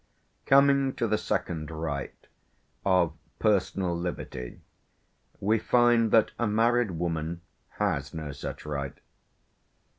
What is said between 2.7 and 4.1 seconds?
of "personal